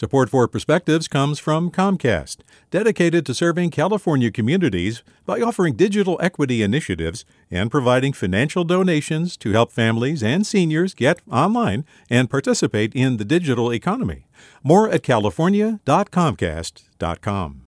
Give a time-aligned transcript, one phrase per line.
[0.00, 2.38] Support for Perspectives comes from Comcast,
[2.70, 9.52] dedicated to serving California communities by offering digital equity initiatives and providing financial donations to
[9.52, 14.26] help families and seniors get online and participate in the digital economy.
[14.62, 17.62] More at california.comcast.com.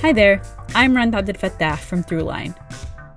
[0.00, 0.42] Hi there,
[0.74, 2.56] I'm Rund Abdelfatah from Throughline.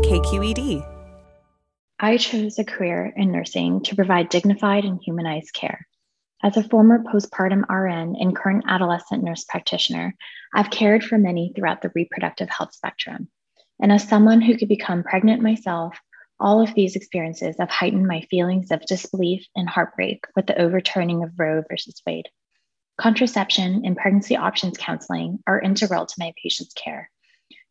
[0.00, 0.86] KQED.
[1.98, 5.86] I chose a career in nursing to provide dignified and humanized care.
[6.42, 10.14] As a former postpartum RN and current adolescent nurse practitioner,
[10.54, 13.28] I've cared for many throughout the reproductive health spectrum.
[13.82, 15.98] And as someone who could become pregnant myself,
[16.38, 21.24] all of these experiences have heightened my feelings of disbelief and heartbreak with the overturning
[21.24, 22.28] of Roe versus Wade.
[23.00, 27.10] Contraception and pregnancy options counseling are integral to my patients' care.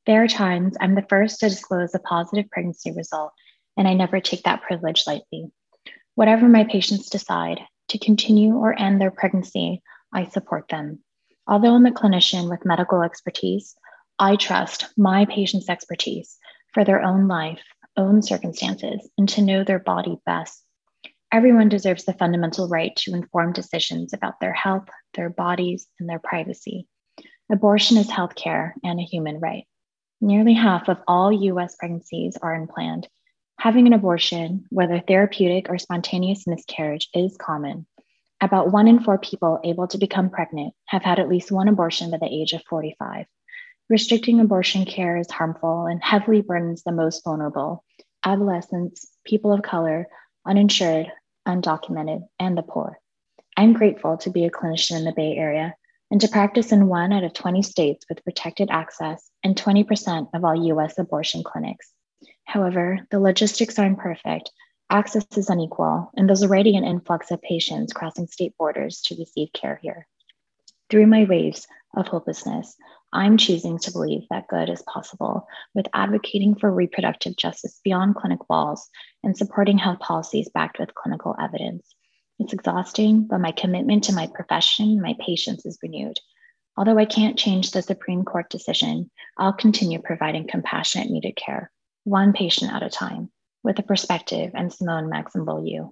[0.07, 3.33] There are times I'm the first to disclose a positive pregnancy result,
[3.75, 5.51] and I never take that privilege lightly.
[6.15, 9.81] Whatever my patients decide, to continue or end their pregnancy,
[10.13, 11.03] I support them.
[11.45, 13.75] Although I'm a clinician with medical expertise,
[14.17, 16.37] I trust my patients' expertise
[16.73, 17.61] for their own life,
[17.97, 20.63] own circumstances, and to know their body best.
[21.33, 26.19] Everyone deserves the fundamental right to informed decisions about their health, their bodies, and their
[26.19, 26.87] privacy.
[27.51, 29.65] Abortion is healthcare and a human right.
[30.19, 33.07] Nearly half of all US pregnancies are unplanned.
[33.59, 37.85] Having an abortion, whether therapeutic or spontaneous miscarriage, is common.
[38.41, 42.11] About one in four people able to become pregnant have had at least one abortion
[42.11, 43.25] by the age of 45.
[43.89, 47.83] Restricting abortion care is harmful and heavily burdens the most vulnerable
[48.25, 50.07] adolescents, people of color,
[50.45, 51.11] uninsured,
[51.47, 52.99] undocumented, and the poor.
[53.55, 55.75] I'm grateful to be a clinician in the Bay Area
[56.11, 60.43] and to practice in one out of 20 states with protected access and 20% of
[60.43, 61.91] all US abortion clinics.
[62.45, 64.51] However, the logistics are imperfect,
[64.89, 69.51] access is unequal, and there's already an influx of patients crossing state borders to receive
[69.53, 70.07] care here.
[70.89, 72.75] Through my waves of hopelessness,
[73.11, 78.49] I'm choosing to believe that good is possible with advocating for reproductive justice beyond clinic
[78.49, 78.89] walls
[79.23, 81.93] and supporting health policies backed with clinical evidence.
[82.39, 86.17] It's exhausting, but my commitment to my profession, my patience is renewed.
[86.77, 91.71] Although I can't change the Supreme Court decision, I'll continue providing compassionate needed care,
[92.03, 93.31] one patient at a time,
[93.63, 95.91] with a perspective and Simone Maxim Beaulieu.